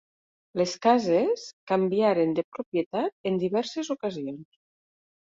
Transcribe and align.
Les 0.61 0.71
cases 0.85 1.43
canviaren 1.73 2.35
de 2.41 2.47
propietat 2.57 3.33
en 3.33 3.41
diverses 3.47 3.97
ocasions. 3.99 4.55